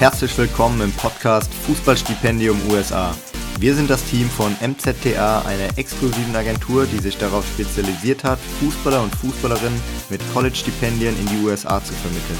Herzlich 0.00 0.36
willkommen 0.36 0.80
im 0.80 0.92
Podcast 0.92 1.54
Fußballstipendium 1.54 2.60
USA. 2.68 3.14
Wir 3.60 3.76
sind 3.76 3.88
das 3.88 4.04
Team 4.04 4.28
von 4.28 4.54
MZTA, 4.60 5.42
einer 5.42 5.78
exklusiven 5.78 6.34
Agentur, 6.34 6.84
die 6.86 6.98
sich 6.98 7.16
darauf 7.16 7.46
spezialisiert 7.46 8.24
hat, 8.24 8.40
Fußballer 8.60 9.00
und 9.00 9.14
Fußballerinnen 9.14 9.80
mit 10.10 10.20
College-Stipendien 10.34 11.16
in 11.16 11.26
die 11.26 11.46
USA 11.46 11.82
zu 11.82 11.92
vermitteln. 11.92 12.38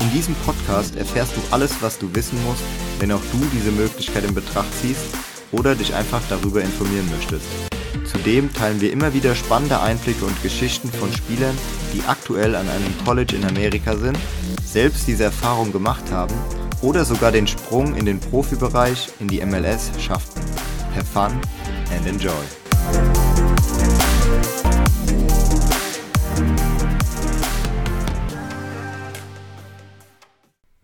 In 0.00 0.10
diesem 0.10 0.34
Podcast 0.36 0.96
erfährst 0.96 1.36
du 1.36 1.40
alles, 1.50 1.80
was 1.82 1.98
du 1.98 2.12
wissen 2.14 2.42
musst, 2.44 2.64
wenn 2.98 3.12
auch 3.12 3.22
du 3.30 3.46
diese 3.52 3.72
Möglichkeit 3.72 4.24
in 4.24 4.34
Betracht 4.34 4.72
ziehst 4.80 5.04
oder 5.52 5.74
dich 5.74 5.94
einfach 5.94 6.22
darüber 6.30 6.62
informieren 6.62 7.10
möchtest. 7.14 7.46
Zudem 8.10 8.52
teilen 8.54 8.80
wir 8.80 8.90
immer 8.90 9.12
wieder 9.12 9.34
spannende 9.34 9.80
Einblicke 9.80 10.24
und 10.24 10.42
Geschichten 10.42 10.90
von 10.90 11.12
Spielern, 11.12 11.56
die 11.92 12.02
aktuell 12.08 12.56
an 12.56 12.68
einem 12.68 12.94
College 13.04 13.36
in 13.36 13.44
Amerika 13.44 13.96
sind, 13.96 14.18
selbst 14.64 15.06
diese 15.06 15.24
Erfahrung 15.24 15.72
gemacht 15.72 16.10
haben 16.10 16.34
oder 16.82 17.04
sogar 17.04 17.32
den 17.32 17.46
Sprung 17.46 17.94
in 17.94 18.04
den 18.04 18.20
Profibereich 18.20 19.08
in 19.20 19.28
die 19.28 19.44
MLS 19.44 19.90
schafften. 20.00 20.42
Have 20.94 21.04
fun 21.04 21.32
and 21.94 22.06
enjoy. 22.06 22.32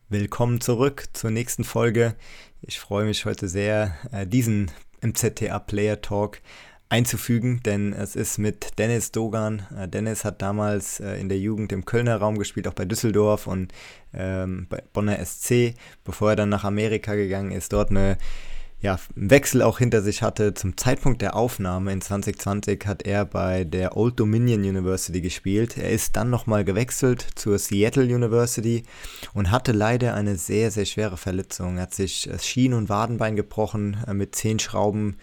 Willkommen 0.08 0.60
zurück 0.60 1.06
zur 1.14 1.30
nächsten 1.30 1.64
Folge. 1.64 2.14
Ich 2.60 2.78
freue 2.78 3.06
mich 3.06 3.24
heute 3.24 3.48
sehr, 3.48 3.96
äh, 4.12 4.26
diesen 4.26 4.70
MZTA 5.00 5.58
Player 5.58 6.00
Talk 6.00 6.40
einzufügen, 6.92 7.60
denn 7.64 7.94
es 7.94 8.14
ist 8.14 8.36
mit 8.36 8.78
Dennis 8.78 9.12
Dogan. 9.12 9.62
Äh, 9.74 9.88
Dennis 9.88 10.26
hat 10.26 10.42
damals 10.42 11.00
äh, 11.00 11.14
in 11.14 11.30
der 11.30 11.38
Jugend 11.38 11.72
im 11.72 11.86
Kölner 11.86 12.18
Raum 12.18 12.38
gespielt, 12.38 12.68
auch 12.68 12.74
bei 12.74 12.84
Düsseldorf 12.84 13.46
und 13.46 13.72
ähm, 14.12 14.66
bei 14.68 14.82
Bonner 14.92 15.24
SC, 15.24 15.74
bevor 16.04 16.30
er 16.30 16.36
dann 16.36 16.50
nach 16.50 16.64
Amerika 16.64 17.14
gegangen 17.14 17.50
ist, 17.50 17.72
dort 17.72 17.90
eine 17.90 18.18
ja, 18.82 18.98
einen 19.16 19.30
Wechsel 19.30 19.62
auch 19.62 19.78
hinter 19.78 20.02
sich 20.02 20.22
hatte. 20.22 20.54
Zum 20.54 20.76
Zeitpunkt 20.76 21.22
der 21.22 21.36
Aufnahme 21.36 21.92
in 21.92 22.00
2020 22.00 22.84
hat 22.84 23.04
er 23.04 23.24
bei 23.24 23.62
der 23.62 23.96
Old 23.96 24.18
Dominion 24.18 24.60
University 24.60 25.20
gespielt. 25.20 25.78
Er 25.78 25.90
ist 25.90 26.16
dann 26.16 26.30
nochmal 26.30 26.64
gewechselt 26.64 27.24
zur 27.36 27.60
Seattle 27.60 28.12
University 28.12 28.82
und 29.34 29.52
hatte 29.52 29.70
leider 29.70 30.14
eine 30.14 30.34
sehr, 30.34 30.72
sehr 30.72 30.84
schwere 30.84 31.16
Verletzung. 31.16 31.76
Er 31.76 31.82
hat 31.82 31.94
sich 31.94 32.28
das 32.30 32.44
Schien- 32.44 32.74
und 32.74 32.88
Wadenbein 32.88 33.36
gebrochen, 33.36 33.98
äh, 34.06 34.14
mit 34.14 34.34
zehn 34.34 34.58
Schrauben 34.58 35.16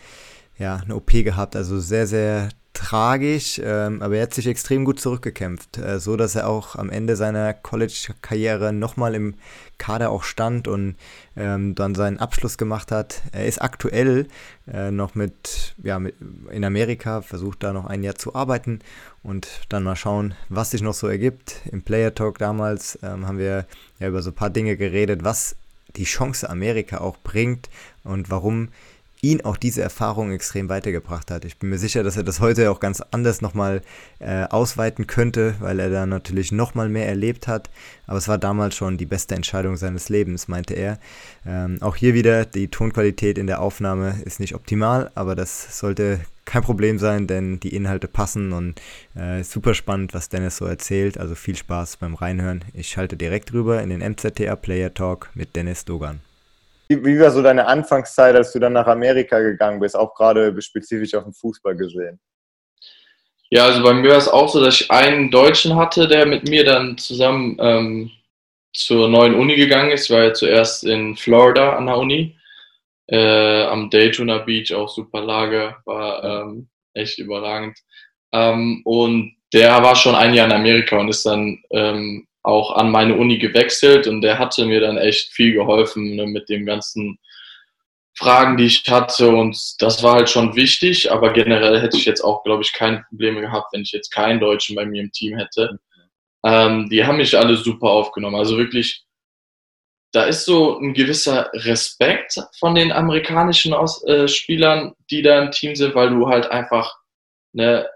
ja, 0.59 0.77
eine 0.77 0.95
OP 0.95 1.11
gehabt. 1.11 1.55
Also 1.55 1.79
sehr, 1.79 2.05
sehr 2.05 2.49
tragisch, 2.73 3.59
ähm, 3.61 4.01
aber 4.01 4.15
er 4.15 4.23
hat 4.23 4.33
sich 4.33 4.47
extrem 4.47 4.85
gut 4.85 5.01
zurückgekämpft, 5.01 5.77
äh, 5.79 5.99
so 5.99 6.15
dass 6.15 6.35
er 6.35 6.47
auch 6.47 6.77
am 6.77 6.89
Ende 6.89 7.17
seiner 7.17 7.53
College-Karriere 7.53 8.71
nochmal 8.71 9.15
im 9.15 9.35
Kader 9.77 10.11
auch 10.11 10.23
stand 10.23 10.67
und 10.67 10.95
ähm, 11.35 11.75
dann 11.75 11.93
seinen 11.93 12.19
Abschluss 12.19 12.57
gemacht 12.57 12.91
hat. 12.91 13.21
Er 13.33 13.45
ist 13.47 13.61
aktuell 13.61 14.27
äh, 14.71 14.91
noch 14.91 15.13
mit, 15.13 15.75
ja, 15.83 15.99
mit, 15.99 16.15
in 16.51 16.63
Amerika, 16.63 17.21
versucht 17.21 17.63
da 17.63 17.73
noch 17.73 17.85
ein 17.85 18.01
Jahr 18.01 18.15
zu 18.15 18.33
arbeiten 18.33 18.79
und 19.23 19.47
dann 19.67 19.83
mal 19.83 19.97
schauen, 19.97 20.35
was 20.47 20.71
sich 20.71 20.81
noch 20.81 20.93
so 20.93 21.07
ergibt. 21.07 21.61
Im 21.71 21.81
Player 21.81 22.15
Talk 22.15 22.37
damals 22.37 22.97
ähm, 23.03 23.27
haben 23.27 23.39
wir 23.39 23.65
ja 23.99 24.07
über 24.07 24.21
so 24.21 24.29
ein 24.29 24.35
paar 24.35 24.51
Dinge 24.51 24.77
geredet, 24.77 25.23
was 25.23 25.57
die 25.95 26.05
Chance 26.05 26.49
Amerika 26.49 26.99
auch 26.99 27.17
bringt 27.17 27.69
und 28.03 28.29
warum 28.29 28.69
ihn 29.21 29.41
auch 29.41 29.57
diese 29.57 29.81
Erfahrung 29.81 30.31
extrem 30.31 30.69
weitergebracht 30.69 31.29
hat. 31.29 31.43
Ich 31.43 31.57
bin 31.57 31.69
mir 31.69 31.77
sicher, 31.77 32.03
dass 32.03 32.15
er 32.15 32.23
das 32.23 32.39
heute 32.39 32.71
auch 32.71 32.79
ganz 32.79 33.01
anders 33.11 33.41
nochmal 33.41 33.81
äh, 34.19 34.43
ausweiten 34.45 35.07
könnte, 35.07 35.55
weil 35.59 35.79
er 35.79 35.89
da 35.89 36.05
natürlich 36.05 36.51
nochmal 36.51 36.89
mehr 36.89 37.07
erlebt 37.07 37.47
hat. 37.47 37.69
Aber 38.07 38.17
es 38.17 38.27
war 38.27 38.37
damals 38.37 38.75
schon 38.75 38.97
die 38.97 39.05
beste 39.05 39.35
Entscheidung 39.35 39.75
seines 39.75 40.09
Lebens, 40.09 40.47
meinte 40.47 40.73
er. 40.73 40.99
Ähm, 41.45 41.77
auch 41.81 41.95
hier 41.95 42.13
wieder, 42.13 42.45
die 42.45 42.69
Tonqualität 42.69 43.37
in 43.37 43.47
der 43.47 43.61
Aufnahme 43.61 44.21
ist 44.23 44.39
nicht 44.39 44.55
optimal, 44.55 45.11
aber 45.15 45.35
das 45.35 45.77
sollte 45.77 46.21
kein 46.45 46.63
Problem 46.63 46.97
sein, 46.97 47.27
denn 47.27 47.59
die 47.59 47.75
Inhalte 47.75 48.07
passen 48.07 48.53
und 48.53 48.81
äh, 49.15 49.43
super 49.43 49.75
spannend, 49.75 50.13
was 50.13 50.29
Dennis 50.29 50.57
so 50.57 50.65
erzählt. 50.65 51.17
Also 51.17 51.35
viel 51.35 51.55
Spaß 51.55 51.97
beim 51.97 52.15
Reinhören. 52.15 52.65
Ich 52.73 52.89
schalte 52.89 53.17
direkt 53.17 53.53
rüber 53.53 53.83
in 53.83 53.89
den 53.89 53.99
MZTA 53.99 54.55
Player 54.55 54.93
Talk 54.93 55.29
mit 55.35 55.55
Dennis 55.55 55.85
Dogan. 55.85 56.21
Wie, 56.91 57.19
war 57.19 57.29
so 57.29 57.43
deine 57.43 57.67
Anfangszeit, 57.67 58.35
als 58.35 58.51
du 58.51 58.57
dann 58.59 58.73
nach 58.73 58.87
Amerika 58.87 59.39
gegangen 59.39 59.79
bist, 59.79 59.95
auch 59.95 60.15
gerade 60.15 60.59
spezifisch 60.59 61.13
auf 61.13 61.23
den 61.23 61.33
Fußball 61.33 61.75
gesehen? 61.75 62.19
Ja, 63.51 63.65
also 63.65 63.83
bei 63.83 63.93
mir 63.93 64.09
war 64.09 64.17
es 64.17 64.27
auch 64.27 64.49
so, 64.49 64.63
dass 64.63 64.81
ich 64.81 64.89
einen 64.89 65.29
Deutschen 65.29 65.75
hatte, 65.75 66.07
der 66.07 66.25
mit 66.25 66.49
mir 66.49 66.65
dann 66.65 66.97
zusammen 66.97 67.57
ähm, 67.59 68.11
zur 68.73 69.07
neuen 69.07 69.35
Uni 69.35 69.55
gegangen 69.55 69.91
ist. 69.91 70.05
Ich 70.05 70.09
war 70.09 70.23
ja 70.23 70.33
zuerst 70.33 70.83
in 70.83 71.15
Florida 71.15 71.75
an 71.75 71.85
der 71.85 71.97
Uni, 71.97 72.37
äh, 73.07 73.63
am 73.65 73.91
Daytona 73.91 74.39
Beach, 74.39 74.73
auch 74.73 74.89
super 74.89 75.21
Lage, 75.21 75.75
war 75.85 76.23
ähm, 76.23 76.69
echt 76.93 77.19
überragend. 77.19 77.77
Ähm, 78.31 78.81
und 78.85 79.35
der 79.53 79.81
war 79.83 79.95
schon 79.95 80.15
ein 80.15 80.33
Jahr 80.33 80.47
in 80.47 80.53
Amerika 80.53 80.97
und 80.97 81.09
ist 81.09 81.25
dann 81.25 81.61
ähm, 81.71 82.27
auch 82.49 82.75
an 82.75 82.91
meine 82.91 83.15
Uni 83.15 83.37
gewechselt 83.37 84.07
und 84.07 84.21
der 84.21 84.39
hatte 84.39 84.65
mir 84.65 84.81
dann 84.81 84.97
echt 84.97 85.31
viel 85.31 85.53
geholfen 85.53 86.15
ne, 86.15 86.25
mit 86.25 86.49
den 86.49 86.65
ganzen 86.65 87.19
Fragen, 88.17 88.57
die 88.57 88.65
ich 88.65 88.83
hatte 88.89 89.29
und 89.29 89.57
das 89.81 90.03
war 90.03 90.15
halt 90.15 90.29
schon 90.29 90.55
wichtig, 90.55 91.11
aber 91.11 91.31
generell 91.31 91.79
hätte 91.79 91.95
ich 91.95 92.05
jetzt 92.05 92.21
auch, 92.21 92.43
glaube 92.43 92.63
ich, 92.63 92.73
keine 92.73 93.05
Probleme 93.07 93.39
gehabt, 93.39 93.71
wenn 93.71 93.81
ich 93.81 93.93
jetzt 93.93 94.09
keinen 94.09 94.41
Deutschen 94.41 94.75
bei 94.75 94.85
mir 94.85 95.01
im 95.01 95.11
Team 95.11 95.37
hätte. 95.37 95.79
Ähm, 96.43 96.89
die 96.89 97.05
haben 97.05 97.17
mich 97.17 97.37
alle 97.37 97.55
super 97.55 97.87
aufgenommen, 97.87 98.35
also 98.35 98.57
wirklich, 98.57 99.05
da 100.11 100.23
ist 100.23 100.45
so 100.45 100.79
ein 100.79 100.93
gewisser 100.93 101.49
Respekt 101.53 102.35
von 102.57 102.75
den 102.75 102.91
amerikanischen 102.91 103.73
Aus 103.73 104.03
äh, 104.03 104.27
Spielern, 104.27 104.95
die 105.11 105.21
da 105.21 105.41
im 105.41 105.51
Team 105.51 105.75
sind, 105.75 105.95
weil 105.95 106.09
du 106.09 106.27
halt 106.27 106.51
einfach 106.51 106.97
ne, 107.53 107.87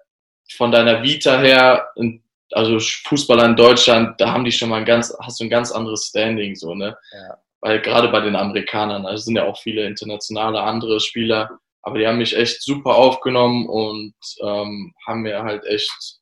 von 0.55 0.71
deiner 0.71 1.03
Vita 1.03 1.39
her 1.39 1.89
ein 1.97 2.22
also 2.53 2.79
Fußballer 2.79 3.45
in 3.45 3.55
Deutschland, 3.55 4.19
da 4.19 4.31
haben 4.31 4.45
die 4.45 4.51
schon 4.51 4.69
mal 4.69 4.77
ein 4.77 4.85
ganz, 4.85 5.15
hast 5.21 5.39
du 5.39 5.45
ein 5.45 5.49
ganz 5.49 5.71
anderes 5.71 6.07
Standing, 6.07 6.55
so, 6.55 6.73
ne? 6.73 6.97
Ja. 7.11 7.37
Weil 7.61 7.81
gerade 7.81 8.09
bei 8.09 8.19
den 8.19 8.35
Amerikanern, 8.35 9.05
also 9.05 9.23
sind 9.23 9.37
ja 9.37 9.45
auch 9.45 9.57
viele 9.57 9.85
internationale 9.85 10.61
andere 10.61 10.99
Spieler, 10.99 11.49
aber 11.81 11.99
die 11.99 12.07
haben 12.07 12.17
mich 12.17 12.35
echt 12.35 12.61
super 12.61 12.95
aufgenommen 12.95 13.67
und 13.67 14.13
ähm, 14.41 14.93
haben 15.07 15.21
mir 15.21 15.43
halt 15.43 15.65
echt 15.65 16.19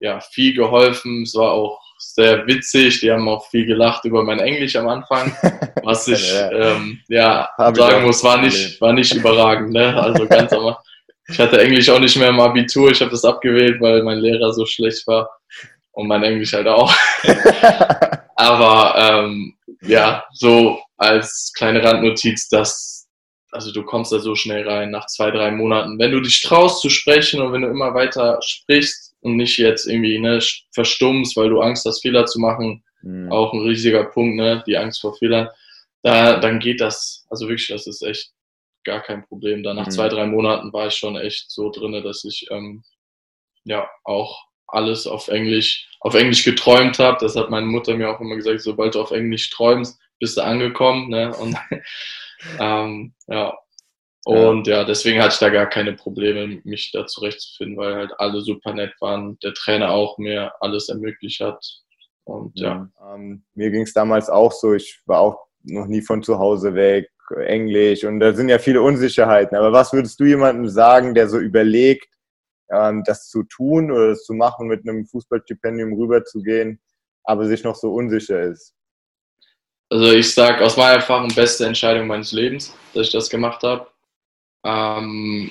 ja, 0.00 0.20
viel 0.20 0.54
geholfen. 0.54 1.22
Es 1.22 1.34
war 1.34 1.52
auch 1.52 1.80
sehr 1.98 2.46
witzig, 2.46 3.00
die 3.00 3.10
haben 3.10 3.28
auch 3.28 3.46
viel 3.48 3.66
gelacht 3.66 4.04
über 4.04 4.22
mein 4.22 4.38
Englisch 4.38 4.76
am 4.76 4.88
Anfang, 4.88 5.36
was 5.82 6.08
ich 6.08 6.32
ja, 6.32 6.50
ähm, 6.52 7.00
ja 7.08 7.48
sagen 7.56 8.04
muss, 8.06 8.22
war 8.22 8.40
nicht, 8.40 8.80
war 8.80 8.92
nicht 8.92 9.14
überragend, 9.14 9.72
ne? 9.72 10.00
Also 10.00 10.26
ganz 10.26 10.52
am 10.52 10.74
ich 11.28 11.38
hatte 11.38 11.60
Englisch 11.60 11.88
auch 11.90 12.00
nicht 12.00 12.16
mehr 12.16 12.28
im 12.28 12.40
Abitur. 12.40 12.90
Ich 12.90 13.00
habe 13.00 13.10
das 13.10 13.24
abgewählt, 13.24 13.80
weil 13.80 14.02
mein 14.02 14.18
Lehrer 14.18 14.52
so 14.52 14.64
schlecht 14.64 15.06
war. 15.06 15.28
Und 15.92 16.08
mein 16.08 16.22
Englisch 16.22 16.52
halt 16.52 16.66
auch. 16.66 16.92
Aber 18.36 18.94
ähm, 18.96 19.56
ja, 19.82 20.24
so 20.32 20.80
als 20.96 21.52
kleine 21.56 21.82
Randnotiz, 21.82 22.48
dass, 22.48 23.08
also 23.50 23.72
du 23.72 23.82
kommst 23.82 24.12
da 24.12 24.20
so 24.20 24.34
schnell 24.34 24.66
rein 24.68 24.90
nach 24.90 25.06
zwei, 25.06 25.30
drei 25.30 25.50
Monaten. 25.50 25.98
Wenn 25.98 26.12
du 26.12 26.20
dich 26.20 26.42
traust 26.42 26.80
zu 26.80 26.88
sprechen 26.88 27.40
und 27.40 27.52
wenn 27.52 27.62
du 27.62 27.68
immer 27.68 27.94
weiter 27.94 28.38
sprichst 28.42 29.14
und 29.20 29.36
nicht 29.36 29.58
jetzt 29.58 29.86
irgendwie 29.86 30.18
ne, 30.18 30.38
verstummst, 30.72 31.36
weil 31.36 31.50
du 31.50 31.60
Angst 31.60 31.84
hast, 31.84 32.00
Fehler 32.00 32.26
zu 32.26 32.38
machen, 32.38 32.84
mhm. 33.02 33.30
auch 33.30 33.52
ein 33.52 33.60
riesiger 33.60 34.04
Punkt, 34.04 34.36
ne, 34.36 34.62
die 34.66 34.76
Angst 34.76 35.00
vor 35.00 35.16
Fehlern, 35.16 35.48
da, 36.02 36.38
dann 36.38 36.58
geht 36.60 36.80
das. 36.80 37.26
Also 37.28 37.48
wirklich, 37.48 37.68
das 37.68 37.86
ist 37.86 38.02
echt 38.02 38.30
gar 38.84 39.02
kein 39.02 39.26
Problem. 39.26 39.62
Da 39.62 39.74
nach 39.74 39.86
mhm. 39.86 39.90
zwei, 39.90 40.08
drei 40.08 40.26
Monaten 40.26 40.72
war 40.72 40.86
ich 40.86 40.94
schon 40.94 41.16
echt 41.16 41.50
so 41.50 41.70
drin, 41.70 42.02
dass 42.02 42.24
ich 42.24 42.46
ähm, 42.50 42.82
ja 43.64 43.88
auch 44.04 44.48
alles 44.66 45.06
auf 45.06 45.28
Englisch, 45.28 45.88
auf 46.00 46.14
Englisch 46.14 46.44
geträumt 46.44 46.98
habe. 46.98 47.18
Das 47.20 47.36
hat 47.36 47.50
meine 47.50 47.66
Mutter 47.66 47.96
mir 47.96 48.10
auch 48.10 48.20
immer 48.20 48.36
gesagt, 48.36 48.60
sobald 48.60 48.94
du 48.94 49.00
auf 49.00 49.10
Englisch 49.10 49.50
träumst, 49.50 49.98
bist 50.20 50.36
du 50.36 50.42
angekommen. 50.42 51.08
Ne? 51.08 51.34
Und 51.36 51.56
ähm, 52.60 53.14
ja. 53.26 53.56
Und 54.24 54.66
ja. 54.66 54.78
ja, 54.78 54.84
deswegen 54.84 55.22
hatte 55.22 55.32
ich 55.32 55.38
da 55.38 55.48
gar 55.48 55.66
keine 55.66 55.94
Probleme, 55.94 56.60
mich 56.64 56.92
da 56.92 57.06
zurechtzufinden, 57.06 57.78
weil 57.78 57.94
halt 57.94 58.12
alle 58.18 58.42
super 58.42 58.74
nett 58.74 58.92
waren, 59.00 59.38
der 59.42 59.54
Trainer 59.54 59.90
auch 59.90 60.18
mir 60.18 60.52
alles 60.60 60.90
ermöglicht 60.90 61.40
hat. 61.40 61.64
Und 62.24 62.52
ja. 62.58 62.90
ja 63.00 63.14
ähm, 63.14 63.44
mir 63.54 63.70
ging 63.70 63.82
es 63.82 63.94
damals 63.94 64.28
auch 64.28 64.52
so, 64.52 64.74
ich 64.74 65.00
war 65.06 65.20
auch 65.20 65.38
noch 65.62 65.86
nie 65.86 66.02
von 66.02 66.22
zu 66.22 66.38
Hause 66.38 66.74
weg, 66.74 67.10
Englisch 67.30 68.04
und 68.04 68.20
da 68.20 68.32
sind 68.34 68.48
ja 68.48 68.58
viele 68.58 68.82
Unsicherheiten. 68.82 69.56
Aber 69.56 69.72
was 69.72 69.92
würdest 69.92 70.18
du 70.20 70.24
jemandem 70.24 70.68
sagen, 70.68 71.14
der 71.14 71.28
so 71.28 71.38
überlegt, 71.38 72.08
ähm, 72.70 73.02
das 73.04 73.28
zu 73.28 73.42
tun 73.44 73.90
oder 73.90 74.08
das 74.10 74.24
zu 74.24 74.34
machen, 74.34 74.68
mit 74.68 74.86
einem 74.86 75.06
Fußballstipendium 75.06 75.92
rüberzugehen, 75.94 76.80
aber 77.24 77.46
sich 77.46 77.64
noch 77.64 77.76
so 77.76 77.92
unsicher 77.92 78.42
ist? 78.42 78.74
Also 79.90 80.12
ich 80.12 80.32
sage 80.34 80.64
aus 80.64 80.76
meiner 80.76 80.96
Erfahrung 80.96 81.34
beste 81.34 81.64
Entscheidung 81.64 82.06
meines 82.06 82.32
Lebens, 82.32 82.74
dass 82.92 83.06
ich 83.06 83.12
das 83.12 83.30
gemacht 83.30 83.62
habe. 83.62 83.86
Ähm, 84.64 85.50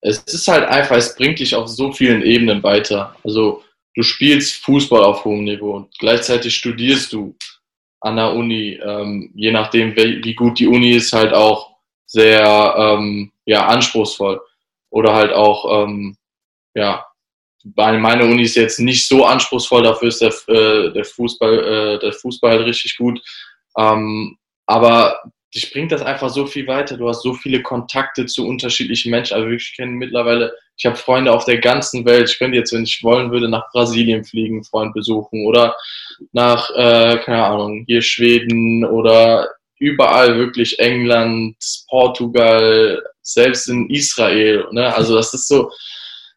es 0.00 0.18
ist 0.18 0.46
halt 0.46 0.68
einfach, 0.68 0.96
es 0.96 1.16
bringt 1.16 1.40
dich 1.40 1.54
auf 1.54 1.68
so 1.68 1.92
vielen 1.92 2.22
Ebenen 2.22 2.62
weiter. 2.62 3.16
Also 3.24 3.64
du 3.94 4.02
spielst 4.02 4.64
Fußball 4.64 5.02
auf 5.02 5.24
hohem 5.24 5.44
Niveau 5.44 5.74
und 5.74 5.98
gleichzeitig 5.98 6.54
studierst 6.54 7.12
du 7.12 7.34
an 8.00 8.16
der 8.16 8.34
Uni, 8.34 8.78
ähm, 8.82 9.30
je 9.34 9.50
nachdem, 9.50 9.96
wie, 9.96 10.34
gut 10.34 10.58
die 10.58 10.68
Uni 10.68 10.92
ist, 10.92 11.12
halt 11.12 11.32
auch 11.32 11.76
sehr 12.06 12.74
ähm, 12.76 13.32
ja, 13.44 13.66
anspruchsvoll. 13.66 14.40
Oder 14.90 15.14
halt 15.14 15.32
auch, 15.32 15.84
ähm, 15.84 16.16
ja, 16.74 17.04
meine 17.76 18.24
Uni 18.24 18.42
ist 18.42 18.56
jetzt 18.56 18.78
nicht 18.78 19.06
so 19.06 19.24
anspruchsvoll, 19.24 19.82
dafür 19.82 20.08
ist 20.08 20.22
der, 20.22 20.32
äh, 20.48 20.92
der, 20.92 21.04
Fußball, 21.04 21.58
äh, 21.58 21.98
der 21.98 22.12
Fußball 22.12 22.52
halt 22.52 22.66
richtig 22.66 22.96
gut. 22.96 23.20
Ähm, 23.76 24.38
aber 24.66 25.20
dich 25.54 25.72
bringt 25.72 25.92
das 25.92 26.02
einfach 26.02 26.30
so 26.30 26.46
viel 26.46 26.66
weiter. 26.66 26.96
Du 26.96 27.08
hast 27.08 27.22
so 27.22 27.34
viele 27.34 27.62
Kontakte 27.62 28.26
zu 28.26 28.46
unterschiedlichen 28.46 29.10
Menschen. 29.10 29.34
Also 29.34 29.48
ich 29.48 29.74
kenne 29.76 29.92
mittlerweile, 29.92 30.52
ich 30.78 30.86
habe 30.86 30.96
Freunde 30.96 31.32
auf 31.32 31.44
der 31.44 31.58
ganzen 31.58 32.04
Welt. 32.04 32.30
Ich 32.30 32.38
könnte 32.38 32.56
jetzt, 32.56 32.72
wenn 32.72 32.84
ich 32.84 33.02
wollen 33.02 33.32
würde, 33.32 33.48
nach 33.48 33.68
Brasilien 33.72 34.24
fliegen, 34.24 34.62
Freund 34.62 34.94
besuchen 34.94 35.44
oder 35.44 35.76
nach, 36.32 36.70
äh, 36.76 37.18
keine 37.18 37.44
Ahnung, 37.44 37.84
hier 37.86 38.00
Schweden 38.00 38.84
oder 38.84 39.48
überall 39.80 40.38
wirklich 40.38 40.78
England, 40.78 41.56
Portugal, 41.88 43.02
selbst 43.22 43.68
in 43.68 43.90
Israel. 43.90 44.66
Ne? 44.70 44.94
Also 44.94 45.16
das 45.16 45.34
ist 45.34 45.48
so, 45.48 45.70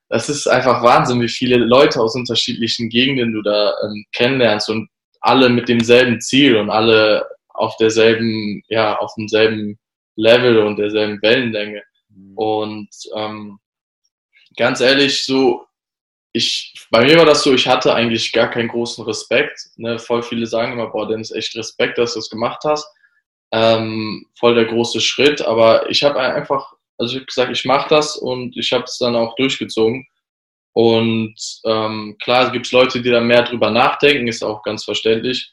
das 0.09 0.27
ist 0.27 0.47
einfach 0.47 0.81
Wahnsinn, 0.83 1.21
wie 1.21 1.29
viele 1.29 1.57
Leute 1.57 2.01
aus 2.01 2.15
unterschiedlichen 2.15 2.89
Gegenden 2.89 3.33
du 3.33 3.43
da 3.43 3.73
ähm, 3.83 4.05
kennenlernst 4.11 4.69
und 4.69 4.89
alle 5.21 5.49
mit 5.49 5.69
demselben 5.69 6.19
Ziel 6.19 6.57
und 6.57 6.71
alle 6.71 7.27
auf 7.49 7.77
derselben, 7.77 8.63
ja, 8.69 8.97
auf 8.97 9.13
demselben 9.15 9.77
Level 10.15 10.57
und 10.59 10.77
derselben 10.77 11.21
Wellenlänge. 11.21 11.83
Mhm. 12.09 12.33
Und 12.35 12.89
ähm, 13.15 13.59
ganz 14.57 14.81
ehrlich, 14.81 15.25
so, 15.25 15.65
ich, 16.33 16.73
bei 16.91 17.03
mir 17.03 17.17
war 17.17 17.25
das 17.25 17.43
so, 17.43 17.53
ich 17.53 17.67
hatte 17.67 17.93
eigentlich 17.93 18.31
gar 18.31 18.49
keinen 18.49 18.69
großen 18.69 19.03
Respekt. 19.03 19.69
Ne? 19.75 19.99
Voll 19.99 20.23
viele 20.23 20.45
sagen 20.45 20.73
immer, 20.73 20.87
boah, 20.87 21.07
Dennis, 21.07 21.31
echt 21.31 21.55
Respekt, 21.55 21.97
dass 21.97 22.13
du 22.13 22.19
das 22.19 22.29
gemacht 22.29 22.61
hast. 22.63 22.87
Ähm, 23.51 24.25
voll 24.39 24.55
der 24.55 24.65
große 24.65 25.01
Schritt, 25.01 25.41
aber 25.41 25.89
ich 25.89 26.03
habe 26.03 26.19
einfach, 26.19 26.73
also 26.97 27.13
ich 27.13 27.19
habe 27.19 27.25
gesagt, 27.25 27.51
ich 27.51 27.65
mache 27.65 27.89
das 27.89 28.15
und 28.15 28.55
ich 28.55 28.71
habe 28.71 28.85
es 28.85 28.97
dann 28.97 29.15
auch 29.15 29.35
durchgezogen. 29.35 30.07
Und 30.73 31.35
ähm, 31.65 32.15
klar, 32.23 32.45
es 32.45 32.51
gibt 32.53 32.71
Leute, 32.71 33.01
die 33.01 33.09
da 33.09 33.19
mehr 33.19 33.43
drüber 33.43 33.69
nachdenken, 33.71 34.29
ist 34.29 34.41
auch 34.41 34.63
ganz 34.63 34.85
verständlich. 34.85 35.51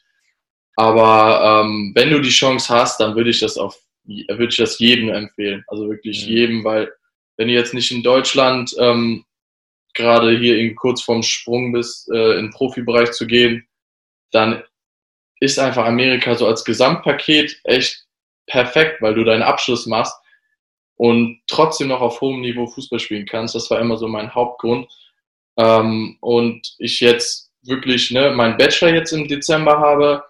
Aber 0.77 1.63
ähm, 1.65 1.91
wenn 1.93 2.09
du 2.09 2.21
die 2.21 2.29
Chance 2.29 2.73
hast, 2.73 3.01
dann 3.01 3.15
würde 3.15 3.31
ich 3.31 3.41
das 3.41 3.57
auf 3.57 3.77
würde 4.05 4.47
ich 4.47 4.57
das 4.57 4.79
jedem 4.79 5.09
empfehlen. 5.09 5.63
Also 5.67 5.87
wirklich 5.89 6.25
mhm. 6.25 6.31
jedem, 6.31 6.63
weil 6.63 6.91
wenn 7.39 7.47
du 7.47 7.53
jetzt 7.53 7.73
nicht 7.73 7.89
in 7.91 8.03
Deutschland 8.03 8.75
ähm, 8.79 9.23
gerade 9.93 10.37
hier 10.37 10.57
in, 10.57 10.75
kurz 10.75 11.01
vorm 11.01 11.23
Sprung 11.23 11.71
bist, 11.71 12.11
äh, 12.11 12.33
in 12.33 12.47
den 12.47 12.49
Profibereich 12.51 13.11
zu 13.11 13.25
gehen, 13.25 13.65
dann 14.31 14.61
ist 15.39 15.57
einfach 15.57 15.85
Amerika 15.85 16.35
so 16.35 16.45
als 16.45 16.65
Gesamtpaket 16.65 17.61
echt 17.63 18.05
perfekt, 18.45 19.01
weil 19.01 19.13
du 19.13 19.23
deinen 19.23 19.41
Abschluss 19.41 19.85
machst 19.85 20.13
und 20.97 21.39
trotzdem 21.47 21.87
noch 21.87 22.01
auf 22.01 22.19
hohem 22.19 22.41
Niveau 22.41 22.67
Fußball 22.67 22.99
spielen 22.99 23.25
kannst. 23.25 23.55
Das 23.55 23.71
war 23.71 23.79
immer 23.79 23.95
so 23.95 24.09
mein 24.09 24.35
Hauptgrund. 24.35 24.91
Ähm, 25.57 26.17
und 26.19 26.75
ich 26.77 26.99
jetzt 26.99 27.53
wirklich 27.61 28.11
ne, 28.11 28.31
meinen 28.31 28.57
Bachelor 28.57 28.93
jetzt 28.93 29.13
im 29.13 29.29
Dezember 29.29 29.79
habe, 29.79 30.25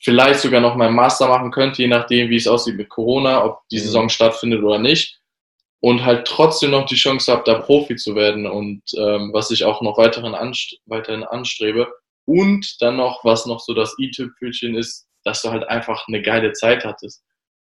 vielleicht 0.00 0.38
sogar 0.38 0.60
noch 0.60 0.76
meinen 0.76 0.94
Master 0.94 1.26
machen 1.26 1.50
könnte, 1.50 1.82
je 1.82 1.88
nachdem, 1.88 2.30
wie 2.30 2.36
es 2.36 2.46
aussieht 2.46 2.76
mit 2.76 2.90
Corona, 2.90 3.44
ob 3.44 3.66
die 3.70 3.78
mhm. 3.78 3.82
Saison 3.82 4.08
stattfindet 4.08 4.62
oder 4.62 4.78
nicht. 4.78 5.20
Und 5.80 6.04
halt 6.04 6.26
trotzdem 6.26 6.70
noch 6.70 6.86
die 6.86 6.96
Chance 6.96 7.30
habe, 7.30 7.42
da 7.44 7.58
Profi 7.58 7.96
zu 7.96 8.14
werden 8.14 8.46
und 8.46 8.82
ähm, 8.96 9.30
was 9.32 9.50
ich 9.50 9.64
auch 9.64 9.82
noch 9.82 9.98
weiterhin, 9.98 10.34
anst 10.34 10.78
weiterhin 10.86 11.22
anstrebe. 11.22 11.92
Und 12.24 12.80
dann 12.80 12.96
noch, 12.96 13.24
was 13.24 13.46
noch 13.46 13.60
so 13.60 13.74
das 13.74 13.94
i-Tüpfelchen 13.98 14.74
ist, 14.74 15.06
dass 15.22 15.42
du 15.42 15.50
halt 15.50 15.68
einfach 15.68 16.08
eine 16.08 16.22
geile 16.22 16.52
Zeit 16.52 16.84
hattest. 16.84 17.22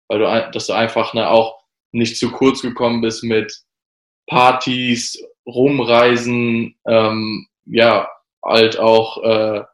Weil 0.08 0.18
du, 0.20 0.50
dass 0.52 0.66
du 0.66 0.72
einfach 0.72 1.14
ne, 1.14 1.28
auch 1.28 1.58
nicht 1.92 2.16
zu 2.16 2.30
kurz 2.30 2.62
gekommen 2.62 3.02
bist 3.02 3.22
mit 3.22 3.52
Partys, 4.26 5.22
Rumreisen, 5.46 6.78
ähm, 6.86 7.46
ja, 7.66 8.08
halt 8.44 8.78
auch 8.78 9.22
äh, 9.22 9.64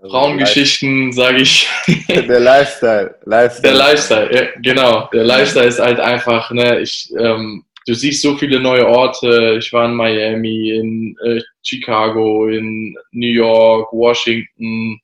also 0.00 0.10
Frauengeschichten, 0.10 1.12
sage 1.12 1.38
ich. 1.38 1.68
Der 2.08 2.40
Lifestyle. 2.40 3.14
Lifestyle. 3.24 3.62
Der 3.62 3.74
Lifestyle, 3.74 4.34
ja, 4.34 4.60
genau. 4.62 5.08
Der 5.12 5.24
Lifestyle 5.24 5.66
ist 5.66 5.80
halt 5.80 6.00
einfach, 6.00 6.50
ne, 6.50 6.80
ich, 6.80 7.10
ähm, 7.18 7.64
du 7.86 7.94
siehst 7.94 8.22
so 8.22 8.36
viele 8.36 8.60
neue 8.60 8.86
Orte. 8.86 9.56
Ich 9.58 9.72
war 9.72 9.86
in 9.86 9.94
Miami, 9.94 10.70
in 10.70 11.16
äh, 11.24 11.40
Chicago, 11.62 12.46
in 12.48 12.94
New 13.12 13.32
York, 13.32 13.92
Washington, 13.92 15.00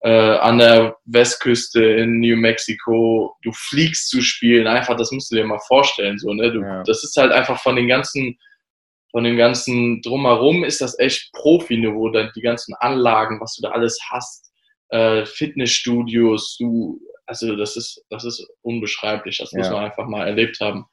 äh, 0.00 0.10
an 0.10 0.58
der 0.58 0.96
Westküste 1.06 1.82
in 1.82 2.20
New 2.20 2.36
Mexico. 2.36 3.34
Du 3.42 3.52
fliegst 3.52 4.10
zu 4.10 4.20
spielen, 4.20 4.66
einfach, 4.66 4.96
das 4.96 5.12
musst 5.12 5.30
du 5.30 5.36
dir 5.36 5.44
mal 5.44 5.60
vorstellen, 5.66 6.18
so, 6.18 6.32
ne? 6.34 6.52
Du, 6.52 6.60
ja. 6.60 6.82
Das 6.84 7.02
ist 7.02 7.16
halt 7.16 7.32
einfach 7.32 7.60
von 7.60 7.76
den 7.76 7.88
ganzen 7.88 8.36
von 9.16 9.24
dem 9.24 9.38
ganzen 9.38 10.02
Drumherum 10.02 10.62
ist 10.62 10.82
das 10.82 10.98
echt 10.98 11.32
Profi-Niveau, 11.32 12.10
die 12.10 12.42
ganzen 12.42 12.74
Anlagen, 12.74 13.40
was 13.40 13.54
du 13.54 13.62
da 13.62 13.70
alles 13.70 13.98
hast, 14.10 14.52
äh, 14.90 15.24
Fitnessstudios, 15.24 16.58
du, 16.58 17.00
also 17.24 17.56
das 17.56 17.78
ist, 17.78 18.04
das 18.10 18.26
ist 18.26 18.46
unbeschreiblich, 18.60 19.38
das 19.38 19.52
ja. 19.52 19.60
muss 19.60 19.70
man 19.70 19.86
einfach 19.86 20.06
mal 20.06 20.26
erlebt 20.26 20.60
haben. 20.60 20.84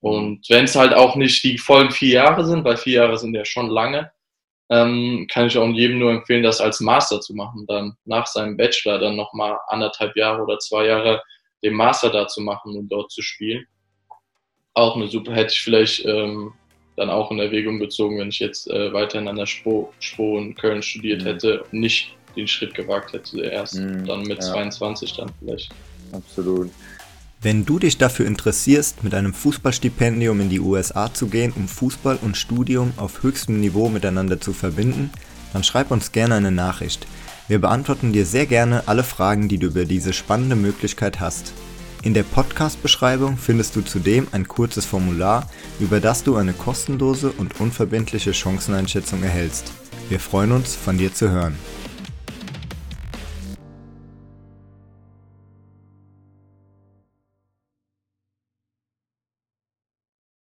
Und 0.00 0.44
wenn 0.50 0.64
es 0.64 0.76
halt 0.76 0.92
auch 0.92 1.16
nicht 1.16 1.42
die 1.44 1.56
vollen 1.56 1.90
vier 1.90 2.16
Jahre 2.16 2.44
sind, 2.44 2.62
weil 2.62 2.76
vier 2.76 3.04
Jahre 3.04 3.16
sind 3.16 3.34
ja 3.34 3.46
schon 3.46 3.70
lange, 3.70 4.12
ähm, 4.68 5.26
kann 5.32 5.46
ich 5.46 5.56
auch 5.56 5.66
jedem 5.68 5.98
nur 5.98 6.10
empfehlen, 6.10 6.42
das 6.42 6.60
als 6.60 6.80
Master 6.80 7.22
zu 7.22 7.32
machen, 7.32 7.64
dann 7.68 7.96
nach 8.04 8.26
seinem 8.26 8.58
Bachelor 8.58 8.98
dann 8.98 9.16
nochmal 9.16 9.56
anderthalb 9.68 10.14
Jahre 10.14 10.42
oder 10.42 10.58
zwei 10.58 10.88
Jahre 10.88 11.22
den 11.64 11.72
Master 11.72 12.10
da 12.10 12.28
zu 12.28 12.42
machen 12.42 12.76
und 12.76 12.90
dort 12.90 13.10
zu 13.10 13.22
spielen. 13.22 13.64
Auch 14.74 14.94
eine 14.94 15.08
super, 15.08 15.32
hätte 15.32 15.54
ich 15.54 15.62
vielleicht 15.62 16.04
ähm, 16.04 16.52
dann 17.02 17.10
auch 17.10 17.30
in 17.30 17.38
Erwägung 17.40 17.78
gezogen, 17.78 18.18
wenn 18.18 18.28
ich 18.28 18.38
jetzt 18.38 18.70
äh, 18.70 18.92
weiterhin 18.92 19.28
an 19.28 19.36
der 19.36 19.46
Spo, 19.46 19.92
Spo 19.98 20.38
in 20.38 20.54
Köln 20.54 20.82
studiert 20.82 21.22
mhm. 21.22 21.26
hätte 21.26 21.62
und 21.64 21.80
nicht 21.80 22.14
den 22.36 22.46
Schritt 22.46 22.74
gewagt 22.74 23.12
hätte, 23.12 23.42
erst 23.42 23.74
mhm, 23.74 24.06
dann 24.06 24.22
mit 24.22 24.42
ja. 24.42 24.52
22 24.52 25.14
dann 25.16 25.30
vielleicht. 25.40 25.70
Absolut. 26.12 26.70
Wenn 27.40 27.64
du 27.64 27.80
dich 27.80 27.98
dafür 27.98 28.26
interessierst, 28.26 29.02
mit 29.02 29.14
einem 29.14 29.34
Fußballstipendium 29.34 30.40
in 30.40 30.48
die 30.48 30.60
USA 30.60 31.12
zu 31.12 31.26
gehen, 31.26 31.52
um 31.56 31.66
Fußball 31.66 32.18
und 32.22 32.36
Studium 32.36 32.92
auf 32.96 33.24
höchstem 33.24 33.60
Niveau 33.60 33.88
miteinander 33.88 34.40
zu 34.40 34.52
verbinden, 34.52 35.10
dann 35.52 35.64
schreib 35.64 35.90
uns 35.90 36.12
gerne 36.12 36.36
eine 36.36 36.52
Nachricht. 36.52 37.06
Wir 37.48 37.58
beantworten 37.58 38.12
dir 38.12 38.24
sehr 38.24 38.46
gerne 38.46 38.84
alle 38.86 39.02
Fragen, 39.02 39.48
die 39.48 39.58
du 39.58 39.66
über 39.66 39.84
diese 39.84 40.12
spannende 40.12 40.54
Möglichkeit 40.54 41.18
hast. 41.18 41.52
In 42.04 42.14
der 42.14 42.24
Podcast-Beschreibung 42.24 43.36
findest 43.36 43.76
du 43.76 43.80
zudem 43.80 44.26
ein 44.32 44.48
kurzes 44.48 44.84
Formular, 44.84 45.48
über 45.78 46.00
das 46.00 46.24
du 46.24 46.34
eine 46.34 46.52
kostenlose 46.52 47.30
und 47.30 47.60
unverbindliche 47.60 48.34
Chanceneinschätzung 48.34 49.22
erhältst. 49.22 49.72
Wir 50.08 50.18
freuen 50.18 50.50
uns, 50.50 50.74
von 50.74 50.98
dir 50.98 51.14
zu 51.14 51.30
hören. 51.30 51.56